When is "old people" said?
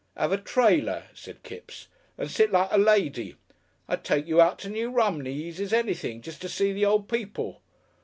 6.87-7.61